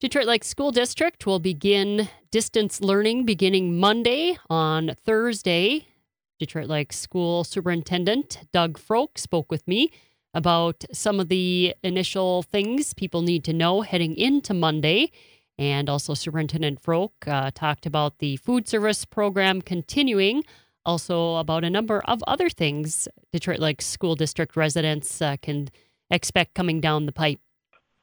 Detroit 0.00 0.24
Lakes 0.24 0.48
School 0.48 0.70
District 0.70 1.26
will 1.26 1.40
begin 1.40 2.08
distance 2.30 2.80
learning 2.80 3.26
beginning 3.26 3.78
Monday 3.78 4.38
on 4.48 4.92
Thursday. 5.04 5.88
Detroit 6.38 6.68
Lakes 6.68 6.98
School 6.98 7.44
Superintendent 7.44 8.38
Doug 8.50 8.78
Froke 8.78 9.18
spoke 9.18 9.50
with 9.50 9.68
me 9.68 9.90
about 10.32 10.86
some 10.90 11.20
of 11.20 11.28
the 11.28 11.74
initial 11.82 12.42
things 12.42 12.94
people 12.94 13.20
need 13.20 13.44
to 13.44 13.52
know 13.52 13.82
heading 13.82 14.16
into 14.16 14.54
Monday. 14.54 15.12
And 15.58 15.90
also, 15.90 16.14
Superintendent 16.14 16.80
Froke 16.80 17.28
uh, 17.28 17.50
talked 17.54 17.84
about 17.84 18.20
the 18.20 18.38
food 18.38 18.66
service 18.66 19.04
program 19.04 19.60
continuing, 19.60 20.44
also 20.86 21.36
about 21.36 21.62
a 21.62 21.68
number 21.68 22.00
of 22.06 22.24
other 22.26 22.48
things 22.48 23.06
Detroit 23.34 23.58
Lakes 23.58 23.84
School 23.84 24.14
District 24.14 24.56
residents 24.56 25.20
uh, 25.20 25.36
can 25.42 25.68
expect 26.10 26.54
coming 26.54 26.80
down 26.80 27.04
the 27.04 27.12
pipe. 27.12 27.38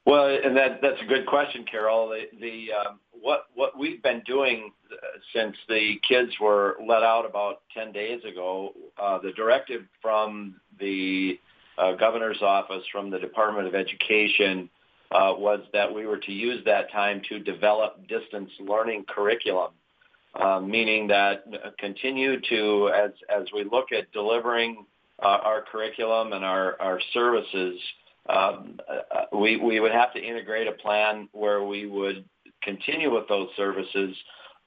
Well, 0.07 0.39
and 0.41 0.55
that 0.55 0.79
that's 0.81 1.01
a 1.01 1.05
good 1.05 1.25
question, 1.25 1.65
Carol. 1.69 2.07
The, 2.07 2.27
the 2.39 2.67
um, 2.71 2.99
what 3.11 3.47
what 3.55 3.77
we've 3.77 4.01
been 4.01 4.21
doing 4.25 4.71
uh, 4.89 4.95
since 5.35 5.53
the 5.67 5.95
kids 6.07 6.31
were 6.39 6.77
let 6.87 7.03
out 7.03 7.25
about 7.29 7.63
ten 7.73 7.91
days 7.91 8.21
ago, 8.23 8.71
uh, 8.97 9.19
the 9.19 9.33
directive 9.33 9.81
from 10.01 10.55
the 10.79 11.37
uh, 11.77 11.95
governor's 11.95 12.41
office, 12.41 12.83
from 12.89 13.09
the 13.09 13.19
Department 13.19 13.67
of 13.67 13.75
Education, 13.75 14.69
uh, 15.11 15.33
was 15.37 15.59
that 15.73 15.93
we 15.93 16.05
were 16.05 16.19
to 16.19 16.31
use 16.31 16.63
that 16.63 16.89
time 16.93 17.21
to 17.27 17.39
develop 17.39 18.07
distance 18.07 18.49
learning 18.61 19.03
curriculum, 19.09 19.71
uh, 20.41 20.61
meaning 20.61 21.07
that 21.07 21.43
uh, 21.53 21.71
continue 21.79 22.39
to 22.47 22.89
as 22.95 23.11
as 23.29 23.45
we 23.53 23.65
look 23.65 23.91
at 23.91 24.09
delivering 24.13 24.85
our 25.19 25.65
curriculum 25.69 26.31
and 26.31 26.45
our 26.45 26.79
our 26.79 27.01
services 27.13 27.77
we, 29.33 29.57
we 29.57 29.79
would 29.79 29.91
have 29.91 30.13
to 30.13 30.19
integrate 30.19 30.67
a 30.67 30.73
plan 30.73 31.29
where 31.31 31.63
we 31.63 31.85
would 31.85 32.25
continue 32.63 33.13
with 33.13 33.27
those 33.27 33.49
services 33.55 34.15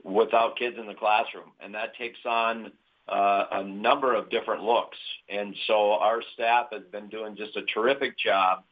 without 0.03 0.57
kids 0.57 0.77
in 0.79 0.87
the 0.87 0.95
classroom. 0.95 1.53
And 1.61 1.75
that 1.75 1.95
takes 1.97 2.19
on 2.25 2.73
uh, 3.09 3.45
a 3.53 3.65
number 3.65 4.15
of 4.15 4.31
different 4.31 4.63
looks. 4.63 4.97
And 5.29 5.55
so 5.67 5.93
our 5.93 6.23
staff 6.35 6.67
has 6.73 6.83
been 6.93 7.09
doing 7.09 7.37
just 7.37 7.57
a 7.57 7.63
terrific 7.75 8.19
job 8.19 8.65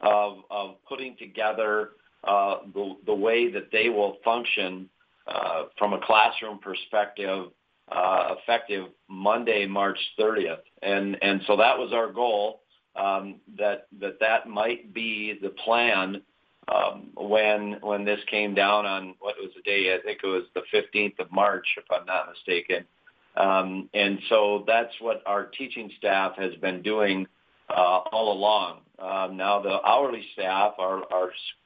of, 0.00 0.38
putting 0.88 1.16
together 1.16 1.90
uh, 2.24 2.58
the, 3.06 3.14
way 3.14 3.50
that 3.50 3.70
they 3.72 3.88
will 3.88 4.18
function 4.24 4.88
uh, 5.26 5.64
from 5.78 5.94
a 5.94 6.00
classroom 6.04 6.58
perspective 6.58 7.46
uh, 7.90 8.34
effective 8.38 8.86
Monday, 9.08 9.66
March 9.66 9.98
30th. 10.18 10.58
And, 10.82 11.16
and 11.22 11.40
so 11.46 11.56
that 11.56 11.78
was 11.78 11.92
our 11.92 12.12
goal 12.12 12.60
um, 12.60 12.63
that 12.94 13.86
that 14.00 14.20
that 14.20 14.48
might 14.48 14.94
be 14.94 15.38
the 15.40 15.50
plan 15.50 16.22
um, 16.72 17.10
when 17.16 17.78
when 17.80 18.04
this 18.04 18.20
came 18.30 18.54
down 18.54 18.86
on 18.86 19.14
what 19.20 19.36
was 19.38 19.50
the 19.56 19.62
day? 19.62 19.94
I 19.94 20.02
think 20.04 20.20
it 20.22 20.26
was 20.26 20.44
the 20.54 20.62
15th 20.72 21.18
of 21.18 21.30
March, 21.32 21.66
if 21.76 21.84
I'm 21.90 22.06
not 22.06 22.28
mistaken. 22.30 22.84
Um, 23.36 23.90
and 23.94 24.18
so 24.28 24.64
that's 24.66 24.94
what 25.00 25.22
our 25.26 25.46
teaching 25.46 25.90
staff 25.98 26.36
has 26.36 26.54
been 26.56 26.82
doing 26.82 27.26
uh, 27.68 28.00
all 28.12 28.32
along. 28.32 28.80
Um, 28.98 29.36
now 29.36 29.60
the 29.60 29.80
hourly 29.84 30.24
staff, 30.34 30.74
our, 30.78 31.02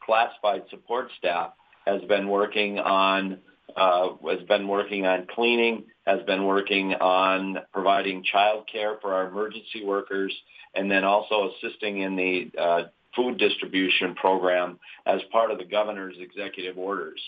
classified 0.00 0.62
support 0.70 1.10
staff, 1.18 1.52
has 1.86 2.00
been 2.02 2.28
working 2.28 2.78
on 2.78 3.38
has 3.78 4.46
been 4.46 4.68
working 4.68 5.06
on 5.06 5.26
cleaning, 5.34 5.84
has 6.06 6.22
been 6.26 6.44
working 6.44 6.94
on 6.94 7.58
providing 7.72 8.24
child 8.24 8.68
care 8.70 8.98
for 9.00 9.14
our 9.14 9.28
emergency 9.28 9.84
workers, 9.84 10.32
and 10.74 10.90
then 10.90 11.04
also 11.04 11.50
assisting 11.50 12.00
in 12.00 12.16
the 12.16 12.50
uh, 12.58 12.82
food 13.14 13.38
distribution 13.38 14.14
program 14.14 14.78
as 15.06 15.20
part 15.32 15.50
of 15.50 15.58
the 15.58 15.64
governor's 15.64 16.16
executive 16.18 16.78
orders. 16.78 17.20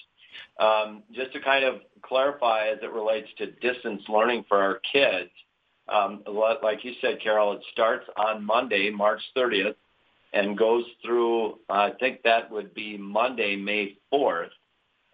Um, 0.59 1.03
just 1.13 1.33
to 1.33 1.41
kind 1.41 1.65
of 1.65 1.81
clarify 2.03 2.69
as 2.69 2.79
it 2.83 2.93
relates 2.93 3.29
to 3.39 3.47
distance 3.47 4.03
learning 4.09 4.45
for 4.49 4.59
our 4.63 4.81
kids, 4.93 5.31
um, 5.89 6.23
like 6.63 6.85
you 6.85 6.93
said, 7.01 7.21
Carol, 7.23 7.55
it 7.55 7.63
starts 7.73 8.07
on 8.17 8.45
Monday, 8.45 8.91
March 8.91 9.21
30th, 9.37 9.75
and 10.33 10.57
goes 10.57 10.85
through, 11.05 11.59
I 11.69 11.91
think 11.99 12.23
that 12.23 12.51
would 12.51 12.75
be 12.75 12.97
Monday, 12.97 13.57
May 13.57 13.99
4th. 14.13 14.51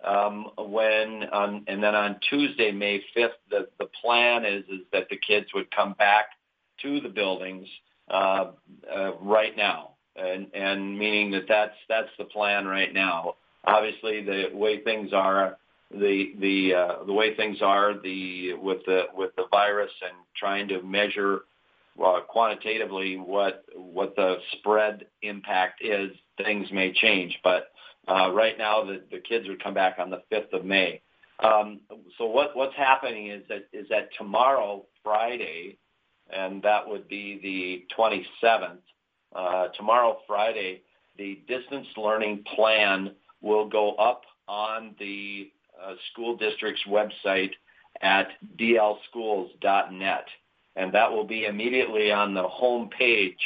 Um, 0.05 0.51
and 0.59 1.83
then 1.83 1.95
on 1.95 2.21
Tuesday, 2.29 2.71
May 2.71 3.03
5th, 3.17 3.31
the, 3.51 3.67
plan 4.03 4.45
is, 4.45 4.65
that 4.93 5.09
the 5.09 5.17
kids 5.17 5.47
would 5.55 5.71
come 5.71 5.95
back 5.95 6.27
to 6.83 7.01
the 7.01 7.09
buildings 7.09 7.67
uh, 8.11 8.53
uh, 8.95 9.15
right 9.21 9.57
now, 9.57 9.93
and, 10.15 10.99
meaning 10.99 11.31
that 11.33 11.49
that's 11.49 11.75
that's 11.89 12.11
the 12.19 12.25
plan 12.25 12.67
right 12.67 12.93
now. 12.93 13.35
Obviously, 13.65 14.23
the 14.23 14.51
way 14.53 14.83
things 14.85 15.13
are, 15.13 15.57
the 15.91 16.35
the 16.39 17.03
the 17.07 17.13
way 17.13 17.35
things 17.35 17.63
are, 17.63 17.95
the 18.01 18.53
with 18.55 18.85
the 18.87 19.05
with 19.15 19.35
the 19.37 19.47
virus 19.51 19.91
and 20.03 20.15
trying 20.37 20.69
to 20.69 20.83
measure 20.83 21.41
uh, 22.05 22.21
quantitatively 22.29 23.17
what 23.17 23.65
what 23.75 24.15
the 24.17 24.37
spread 24.53 25.07
impact 25.23 25.83
is, 25.83 26.11
things 26.37 26.69
may 26.71 26.93
change. 26.93 27.39
But 27.43 27.71
right 28.09 28.57
now, 28.59 28.85
the, 28.85 29.19
kids 29.19 29.49
would 29.49 29.63
come 29.63 29.75
back 29.75 29.97
on 29.99 30.11
the 30.11 30.23
5th 30.33 30.53
of 30.53 30.65
May. 30.65 31.01
Um, 31.43 31.81
so 32.17 32.27
what, 32.27 32.57
what's 32.57 32.77
happening 32.77 33.29
is 33.29 33.43
that 33.49 33.69
is 33.73 33.87
that 33.91 34.09
tomorrow, 34.17 34.87
Friday, 35.05 35.77
and 36.31 36.63
that 36.63 36.89
would 36.89 37.09
be 37.09 37.39
the 37.43 37.95
27th. 37.97 38.79
Uh, 39.35 39.69
tomorrow, 39.77 40.19
Friday, 40.27 40.83
the 41.19 41.41
distance 41.47 41.87
learning 41.97 42.45
plan 42.55 43.13
will 43.43 43.69
go 43.69 43.93
up 43.97 44.23
on 44.49 44.95
the 44.99 45.51
uh, 45.83 45.95
school 46.11 46.37
district's 46.37 46.83
website 46.89 47.53
at 48.01 48.29
dlschools.net. 48.59 50.27
And 50.77 50.93
that 50.93 51.11
will 51.11 51.25
be 51.25 51.47
immediately 51.47 52.13
on 52.13 52.35
the 52.35 52.43
home 52.43 52.89
page. 52.89 53.39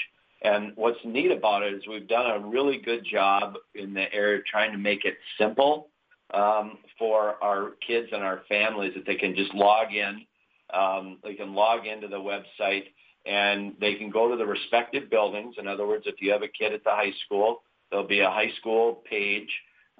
And 0.42 0.72
what's 0.76 0.98
neat 1.04 1.30
about 1.30 1.62
it 1.62 1.74
is 1.74 1.82
we've 1.86 2.08
done 2.08 2.30
a 2.30 2.46
really 2.46 2.78
good 2.78 3.04
job 3.04 3.54
in 3.74 3.92
the 3.92 4.12
area 4.12 4.40
trying 4.50 4.72
to 4.72 4.78
make 4.78 5.04
it 5.04 5.16
simple 5.38 5.88
um, 6.32 6.78
for 6.98 7.42
our 7.42 7.72
kids 7.86 8.08
and 8.12 8.22
our 8.22 8.42
families 8.48 8.92
that 8.94 9.04
they 9.06 9.16
can 9.16 9.34
just 9.34 9.54
log 9.54 9.92
in 9.92 10.24
um, 10.72 11.18
they 11.22 11.34
can 11.34 11.54
log 11.54 11.86
into 11.86 12.08
the 12.08 12.16
website 12.16 12.84
and 13.26 13.74
they 13.80 13.94
can 13.94 14.10
go 14.10 14.30
to 14.30 14.36
the 14.36 14.46
respective 14.46 15.10
buildings. 15.10 15.56
In 15.58 15.66
other 15.66 15.86
words, 15.86 16.04
if 16.06 16.16
you 16.20 16.32
have 16.32 16.42
a 16.42 16.48
kid 16.48 16.72
at 16.72 16.84
the 16.84 16.90
high 16.90 17.12
school, 17.26 17.62
there'll 17.90 18.06
be 18.06 18.20
a 18.20 18.30
high 18.30 18.50
school 18.58 19.02
page. 19.08 19.50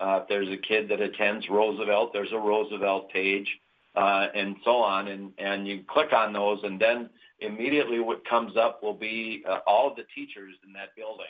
Uh, 0.01 0.21
if 0.23 0.29
there's 0.29 0.49
a 0.49 0.57
kid 0.57 0.89
that 0.89 1.01
attends 1.01 1.49
Roosevelt, 1.51 2.13
there's 2.13 2.33
a 2.33 2.39
Roosevelt 2.39 3.11
page, 3.11 3.47
uh, 3.95 4.29
and 4.35 4.57
so 4.65 4.77
on. 4.77 5.09
And, 5.09 5.33
and 5.37 5.69
you 5.69 5.85
click 5.87 6.13
on 6.13 6.33
those, 6.33 6.61
and 6.63 6.81
then 6.81 7.11
immediately 7.41 8.01
what 8.01 8.27
comes 8.29 8.57
up 8.57 8.83
will 8.83 8.95
be 8.95 9.43
uh, 9.49 9.59
all 9.67 9.95
the 9.95 10.05
teachers 10.15 10.55
in 10.67 10.73
that 10.75 10.95
building. 10.97 11.27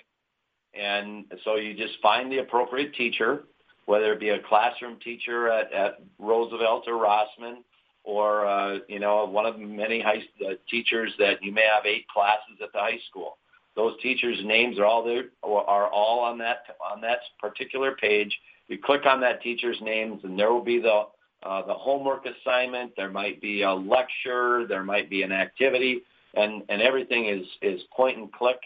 And 0.75 1.25
so 1.44 1.56
you 1.56 1.75
just 1.75 2.00
find 2.00 2.31
the 2.31 2.38
appropriate 2.38 2.94
teacher, 2.94 3.44
whether 3.87 4.12
it 4.12 4.20
be 4.20 4.31
a 4.31 4.41
classroom 4.41 4.99
teacher 5.03 5.49
at, 5.49 5.72
at 5.72 6.00
Roosevelt 6.19 6.84
or 6.87 6.94
Rossman, 6.94 7.56
or 8.04 8.47
uh, 8.47 8.78
you 8.88 8.99
know 8.99 9.26
one 9.26 9.47
of 9.47 9.59
many 9.59 10.00
high 10.00 10.22
uh, 10.47 10.54
teachers 10.70 11.12
that 11.19 11.43
you 11.43 11.53
may 11.53 11.65
have 11.65 11.84
eight 11.87 12.06
classes 12.09 12.59
at 12.62 12.72
the 12.72 12.78
high 12.78 12.99
school. 13.10 13.38
Those 13.76 14.00
teachers' 14.03 14.38
names 14.44 14.78
are 14.78 14.84
all 14.84 15.04
there 15.04 15.25
are 15.43 15.88
all 15.88 16.20
on 16.20 16.38
that 16.38 16.62
on 16.93 17.00
that 17.03 17.19
particular 17.41 17.97
page. 17.97 18.37
You 18.69 18.78
click 18.78 19.06
on 19.06 19.20
that 19.20 19.43
teacher's 19.43 19.78
names, 19.82 20.20
and 20.22 20.38
there 20.38 20.53
will 20.53 20.65
be 20.65 20.81
the 20.81 21.04
uh, 21.42 21.66
the 21.66 21.74
homework 21.74 22.26
assignment. 22.26 22.92
There 22.96 23.10
might 23.10 23.40
be 23.40 23.62
a 23.62 23.72
lecture. 23.72 24.66
There 24.66 24.84
might 24.84 25.08
be 25.10 25.22
an 25.22 25.32
activity, 25.32 26.02
and 26.34 26.62
and 26.68 26.82
everything 26.82 27.26
is 27.26 27.46
is 27.62 27.80
point 27.96 28.18
and 28.18 28.32
click, 28.32 28.58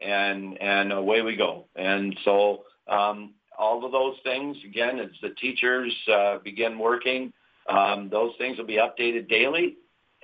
and 0.00 0.60
and 0.60 0.92
away 0.92 1.22
we 1.22 1.36
go. 1.36 1.66
And 1.76 2.16
so 2.24 2.64
um, 2.88 3.34
all 3.58 3.84
of 3.84 3.92
those 3.92 4.16
things 4.24 4.56
again, 4.64 4.98
as 4.98 5.10
the 5.22 5.30
teachers 5.30 5.94
uh, 6.12 6.38
begin 6.38 6.78
working 6.78 7.32
um, 7.68 8.08
those 8.10 8.32
things 8.38 8.58
will 8.58 8.66
be 8.66 8.78
updated 8.78 9.28
daily, 9.28 9.76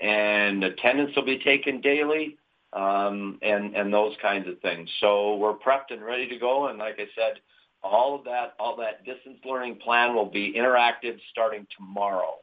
and 0.02 0.64
attendance 0.64 1.14
will 1.14 1.24
be 1.24 1.38
taken 1.38 1.80
daily, 1.80 2.38
um, 2.72 3.38
and 3.42 3.76
and 3.76 3.92
those 3.92 4.14
kinds 4.22 4.48
of 4.48 4.58
things. 4.60 4.88
So 5.00 5.36
we're 5.36 5.54
prepped 5.54 5.90
and 5.90 6.02
ready 6.02 6.28
to 6.28 6.38
go. 6.38 6.68
And 6.68 6.78
like 6.78 6.94
I 6.98 7.06
said, 7.14 7.40
all 7.84 8.14
of 8.14 8.24
that 8.24 8.54
all 8.58 8.76
that 8.76 9.04
distance 9.04 9.38
learning 9.44 9.76
plan 9.76 10.14
will 10.14 10.30
be 10.30 10.54
interactive 10.54 11.18
starting 11.30 11.66
tomorrow, 11.76 12.36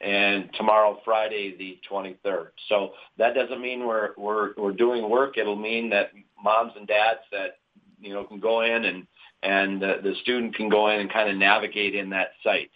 and 0.00 0.50
tomorrow 0.54 1.00
Friday 1.04 1.56
the 1.56 1.78
23rd. 1.88 2.48
So 2.68 2.92
that 3.18 3.34
doesn't 3.34 3.60
mean 3.60 3.86
we're 3.86 4.10
we're 4.16 4.54
we're 4.56 4.72
doing 4.72 5.08
work. 5.08 5.36
It'll 5.36 5.56
mean 5.56 5.90
that 5.90 6.12
moms 6.42 6.72
and 6.76 6.86
dads 6.86 7.20
that 7.30 7.58
you 8.00 8.14
know 8.14 8.24
can 8.24 8.40
go 8.40 8.62
in 8.62 8.86
and 8.86 9.06
and 9.42 9.82
uh, 9.82 9.96
the 10.02 10.14
student 10.22 10.54
can 10.54 10.68
go 10.68 10.88
in 10.88 11.00
and 11.00 11.12
kind 11.12 11.30
of 11.30 11.36
navigate 11.36 11.94
in 11.94 12.10
that 12.10 12.32
site. 12.42 12.70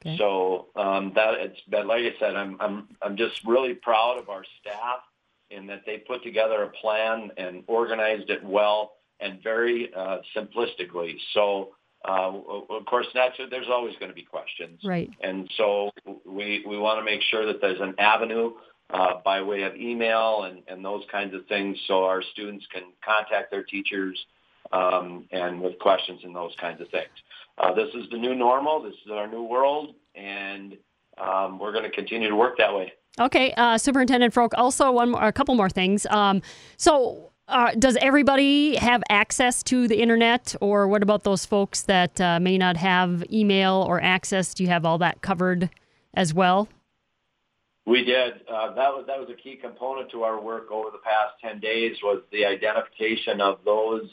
Okay. 0.00 0.18
So 0.18 0.68
um, 0.76 1.12
that 1.14 1.34
it's 1.34 1.60
been, 1.68 1.86
like 1.86 2.02
I 2.02 2.18
said, 2.18 2.34
I'm 2.36 2.56
I'm 2.60 2.88
I'm 3.02 3.16
just 3.16 3.44
really 3.44 3.74
proud 3.74 4.18
of 4.18 4.28
our 4.28 4.44
staff 4.60 5.00
in 5.50 5.66
that 5.66 5.82
they 5.86 5.98
put 5.98 6.22
together 6.22 6.62
a 6.62 6.68
plan 6.68 7.30
and 7.36 7.64
organized 7.66 8.30
it 8.30 8.42
well 8.42 8.92
and 9.20 9.42
very 9.42 9.90
uh, 9.94 10.18
simplistically. 10.36 11.14
So 11.32 11.70
uh, 12.06 12.32
of 12.68 12.84
course, 12.86 13.06
naturally, 13.14 13.50
there's 13.50 13.68
always 13.70 13.94
going 13.98 14.10
to 14.10 14.14
be 14.14 14.24
questions. 14.24 14.80
Right. 14.84 15.10
And 15.22 15.50
so 15.56 15.90
we, 16.26 16.62
we 16.66 16.78
want 16.78 16.98
to 16.98 17.04
make 17.04 17.22
sure 17.30 17.46
that 17.46 17.60
there's 17.62 17.80
an 17.80 17.94
avenue 17.98 18.52
uh, 18.90 19.20
by 19.24 19.40
way 19.40 19.62
of 19.62 19.74
email 19.74 20.42
and, 20.42 20.62
and 20.68 20.84
those 20.84 21.02
kinds 21.10 21.34
of 21.34 21.46
things 21.46 21.78
so 21.88 22.04
our 22.04 22.22
students 22.32 22.66
can 22.72 22.82
contact 23.02 23.50
their 23.50 23.62
teachers 23.62 24.18
um, 24.72 25.26
and 25.32 25.60
with 25.60 25.78
questions 25.78 26.20
and 26.24 26.36
those 26.36 26.52
kinds 26.60 26.80
of 26.80 26.88
things. 26.88 27.08
Uh, 27.56 27.72
this 27.72 27.88
is 27.94 28.08
the 28.10 28.18
new 28.18 28.34
normal. 28.34 28.82
This 28.82 28.94
is 29.04 29.10
our 29.10 29.26
new 29.26 29.44
world, 29.44 29.94
and 30.14 30.76
um, 31.18 31.58
we're 31.58 31.72
going 31.72 31.84
to 31.84 31.90
continue 31.90 32.28
to 32.28 32.36
work 32.36 32.58
that 32.58 32.74
way. 32.74 32.92
Okay, 33.20 33.52
uh, 33.56 33.78
Superintendent 33.78 34.34
Froke. 34.34 34.52
Also, 34.56 34.90
one 34.90 35.10
more, 35.10 35.22
a 35.22 35.32
couple 35.32 35.54
more 35.54 35.70
things. 35.70 36.04
Um, 36.06 36.42
so, 36.76 37.30
uh, 37.48 37.72
does 37.78 37.96
everybody 38.00 38.76
have 38.76 39.02
access 39.10 39.62
to 39.64 39.86
the 39.86 40.00
internet, 40.00 40.54
or 40.60 40.88
what 40.88 41.02
about 41.02 41.24
those 41.24 41.44
folks 41.44 41.82
that 41.82 42.20
uh, 42.20 42.40
may 42.40 42.56
not 42.56 42.76
have 42.76 43.24
email 43.30 43.84
or 43.86 44.00
access? 44.02 44.54
Do 44.54 44.62
you 44.62 44.70
have 44.70 44.84
all 44.84 44.98
that 44.98 45.20
covered 45.20 45.70
as 46.14 46.32
well? 46.32 46.68
We 47.86 48.02
did. 48.02 48.34
Uh, 48.48 48.74
that 48.74 48.88
was 48.94 49.04
that 49.06 49.18
was 49.18 49.28
a 49.30 49.34
key 49.34 49.56
component 49.56 50.10
to 50.12 50.22
our 50.22 50.40
work 50.40 50.70
over 50.70 50.90
the 50.90 50.98
past 50.98 51.34
ten 51.42 51.60
days 51.60 51.96
was 52.02 52.22
the 52.32 52.46
identification 52.46 53.42
of 53.42 53.58
those 53.64 54.08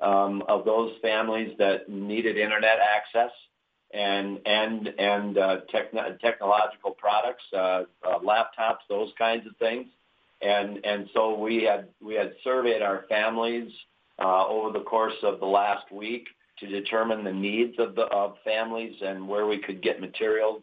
um, 0.00 0.42
of 0.48 0.64
those 0.64 0.92
families 1.02 1.54
that 1.58 1.88
needed 1.90 2.38
internet 2.38 2.78
access 2.80 3.30
and 3.92 4.38
and 4.46 4.88
and 4.98 5.36
uh, 5.36 5.58
techn- 5.72 6.18
technological 6.20 6.92
products, 6.92 7.44
uh, 7.52 7.82
uh, 8.06 8.18
laptops, 8.20 8.78
those 8.88 9.12
kinds 9.18 9.46
of 9.46 9.54
things. 9.58 9.88
And 10.42 10.84
and 10.84 11.08
so 11.12 11.38
we 11.38 11.64
had 11.64 11.88
we 12.00 12.14
had 12.14 12.32
surveyed 12.42 12.82
our 12.82 13.04
families 13.08 13.70
uh, 14.18 14.46
over 14.46 14.72
the 14.72 14.84
course 14.84 15.16
of 15.22 15.40
the 15.40 15.46
last 15.46 15.90
week 15.92 16.28
to 16.58 16.66
determine 16.66 17.24
the 17.24 17.32
needs 17.32 17.78
of 17.78 17.94
the 17.94 18.02
of 18.04 18.36
families 18.44 18.94
and 19.02 19.28
where 19.28 19.46
we 19.46 19.58
could 19.58 19.82
get 19.82 20.00
materials, 20.00 20.62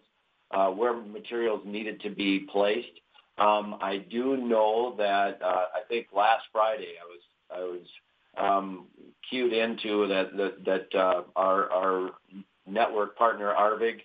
uh, 0.51 0.67
where 0.67 0.93
materials 0.93 1.61
needed 1.65 2.01
to 2.01 2.09
be 2.09 2.39
placed. 2.51 3.01
Um, 3.37 3.77
I 3.81 3.97
do 3.97 4.37
know 4.37 4.95
that 4.97 5.39
uh, 5.43 5.65
I 5.75 5.81
think 5.87 6.07
last 6.15 6.45
Friday 6.51 6.93
I 6.99 7.05
was 7.05 7.21
I 7.55 7.59
was 7.59 7.87
um, 8.37 8.85
cued 9.29 9.53
into 9.53 10.07
that 10.07 10.35
that, 10.37 10.65
that 10.65 10.99
uh, 10.99 11.23
our 11.35 11.69
our 11.71 12.11
network 12.65 13.15
partner 13.15 13.53
Arvig 13.53 13.99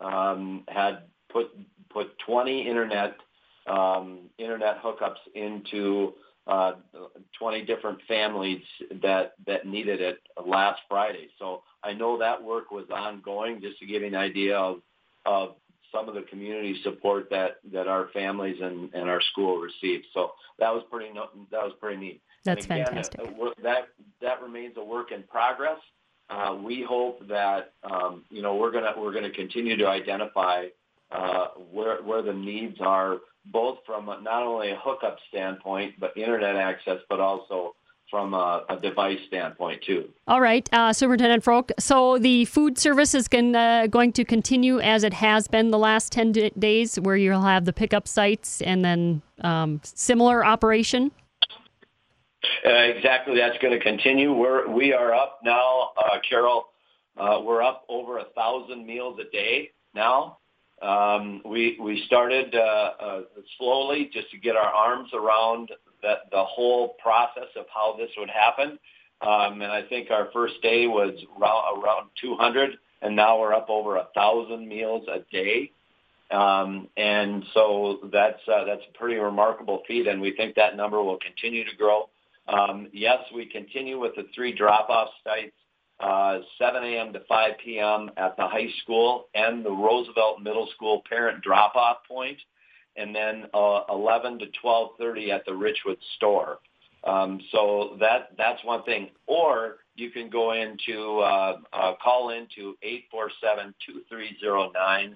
um, 0.00 0.64
had 0.68 1.04
put 1.32 1.50
put 1.90 2.18
20 2.26 2.68
internet 2.68 3.16
um, 3.66 4.30
internet 4.38 4.82
hookups 4.82 5.20
into 5.34 6.14
uh, 6.46 6.72
20 7.38 7.64
different 7.64 7.98
families 8.06 8.62
that 9.02 9.32
that 9.46 9.66
needed 9.66 10.00
it 10.00 10.18
last 10.46 10.80
Friday. 10.88 11.28
So 11.38 11.62
I 11.82 11.94
know 11.94 12.18
that 12.18 12.42
work 12.42 12.70
was 12.70 12.86
ongoing. 12.90 13.60
Just 13.62 13.78
to 13.78 13.86
give 13.86 14.02
you 14.02 14.08
an 14.08 14.14
idea 14.14 14.58
of 14.58 14.82
of 15.24 15.54
some 15.90 16.08
of 16.08 16.14
the 16.14 16.22
community 16.22 16.80
support 16.82 17.30
that 17.30 17.56
that 17.72 17.86
our 17.86 18.08
families 18.12 18.56
and, 18.60 18.92
and 18.92 19.08
our 19.08 19.22
school 19.32 19.56
received. 19.56 20.06
So 20.12 20.32
that 20.58 20.70
was 20.70 20.82
pretty 20.90 21.12
that 21.14 21.62
was 21.62 21.72
pretty 21.80 21.98
neat. 21.98 22.22
That's 22.44 22.66
again, 22.66 22.86
fantastic. 22.86 23.20
Uh, 23.20 23.50
that 23.62 23.88
that 24.20 24.42
remains 24.42 24.74
a 24.76 24.84
work 24.84 25.12
in 25.12 25.22
progress. 25.22 25.78
Uh, 26.28 26.56
we 26.62 26.84
hope 26.86 27.26
that 27.28 27.72
um, 27.90 28.24
you 28.30 28.42
know 28.42 28.56
we're 28.56 28.72
gonna 28.72 28.92
we're 28.98 29.12
gonna 29.12 29.30
continue 29.30 29.76
to 29.76 29.86
identify 29.86 30.66
uh, 31.10 31.48
where 31.72 32.02
where 32.02 32.22
the 32.22 32.32
needs 32.32 32.76
are 32.80 33.18
both 33.46 33.78
from 33.86 34.08
a, 34.08 34.20
not 34.20 34.42
only 34.42 34.70
a 34.70 34.76
hookup 34.76 35.18
standpoint, 35.28 35.94
but 35.98 36.16
internet 36.16 36.56
access, 36.56 36.98
but 37.08 37.20
also 37.20 37.74
from 38.10 38.34
a, 38.34 38.64
a 38.68 38.76
device 38.76 39.18
standpoint 39.26 39.82
too. 39.82 40.08
All 40.28 40.40
right, 40.40 40.68
uh, 40.72 40.92
Superintendent 40.92 41.42
Froke. 41.42 41.72
So 41.78 42.18
the 42.18 42.44
food 42.44 42.78
service 42.78 43.14
is 43.14 43.28
going, 43.28 43.56
uh, 43.56 43.86
going 43.88 44.12
to 44.12 44.24
continue 44.24 44.78
as 44.80 45.04
it 45.04 45.14
has 45.14 45.48
been 45.48 45.70
the 45.70 45.78
last 45.78 46.12
10 46.12 46.32
d- 46.32 46.52
days, 46.58 46.96
where 46.96 47.16
you'll 47.16 47.42
have 47.42 47.64
the 47.64 47.72
pickup 47.72 48.06
sites 48.06 48.62
and 48.62 48.84
then 48.84 49.22
um, 49.40 49.80
similar 49.82 50.44
operation? 50.44 51.10
Uh, 52.64 52.70
exactly, 52.70 53.36
that's 53.36 53.58
going 53.58 53.76
to 53.76 53.82
continue. 53.82 54.32
We're, 54.32 54.70
we 54.70 54.92
are 54.92 55.14
up 55.14 55.40
now, 55.42 55.90
uh, 55.96 56.18
Carol, 56.28 56.66
uh, 57.16 57.40
we're 57.42 57.62
up 57.62 57.84
over 57.88 58.18
a 58.18 58.24
thousand 58.36 58.86
meals 58.86 59.18
a 59.18 59.30
day 59.30 59.70
now. 59.94 60.38
Um, 60.84 61.40
we 61.46 61.78
we 61.80 62.04
started 62.06 62.54
uh, 62.54 62.90
uh, 63.00 63.20
slowly 63.58 64.10
just 64.12 64.30
to 64.32 64.38
get 64.38 64.54
our 64.54 64.68
arms 64.68 65.10
around 65.14 65.70
that 66.02 66.30
the 66.30 66.44
whole 66.44 66.96
process 67.02 67.48
of 67.56 67.64
how 67.72 67.96
this 67.98 68.10
would 68.18 68.28
happen. 68.28 68.78
Um, 69.22 69.62
and 69.62 69.72
I 69.72 69.82
think 69.88 70.10
our 70.10 70.28
first 70.32 70.60
day 70.60 70.86
was 70.86 71.14
around, 71.38 71.82
around 71.82 72.10
200, 72.20 72.72
and 73.00 73.16
now 73.16 73.40
we're 73.40 73.54
up 73.54 73.70
over 73.70 73.96
a 73.96 74.08
thousand 74.14 74.68
meals 74.68 75.06
a 75.08 75.20
day. 75.32 75.70
Um, 76.30 76.88
and 76.96 77.44
so 77.54 78.00
that's 78.12 78.40
uh, 78.46 78.64
that's 78.64 78.82
a 78.92 78.98
pretty 78.98 79.16
remarkable 79.16 79.82
feat, 79.88 80.06
and 80.06 80.20
we 80.20 80.32
think 80.36 80.54
that 80.56 80.76
number 80.76 81.02
will 81.02 81.18
continue 81.18 81.64
to 81.64 81.76
grow. 81.76 82.10
Um, 82.46 82.88
yes, 82.92 83.20
we 83.34 83.46
continue 83.46 83.98
with 83.98 84.16
the 84.16 84.26
three 84.34 84.52
drop-off 84.54 85.08
sites 85.22 85.54
uh, 86.00 86.38
7 86.58 86.82
a.m. 86.82 87.12
to 87.12 87.20
5 87.28 87.50
p.m. 87.64 88.10
at 88.16 88.36
the 88.36 88.46
high 88.46 88.68
school 88.82 89.26
and 89.34 89.64
the 89.64 89.70
Roosevelt 89.70 90.42
Middle 90.42 90.68
School 90.74 91.02
parent 91.08 91.42
drop-off 91.42 91.98
point, 92.08 92.38
and 92.96 93.14
then 93.14 93.44
uh, 93.54 93.82
11 93.90 94.40
to 94.40 94.46
12:30 94.62 95.30
at 95.30 95.46
the 95.46 95.52
Richwood 95.52 95.98
store. 96.16 96.58
Um, 97.04 97.40
so 97.52 97.96
that 98.00 98.30
that's 98.36 98.62
one 98.64 98.82
thing. 98.84 99.10
Or 99.26 99.76
you 99.94 100.10
can 100.10 100.28
go 100.30 100.52
into 100.52 101.20
uh, 101.20 101.58
uh, 101.72 101.94
call 102.02 102.30
into 102.30 102.76
847-2309 103.14 105.14